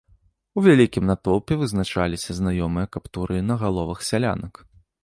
[0.59, 4.53] У вялікім натоўпе вызначаліся знаёмыя каптуры на галовах сялянак.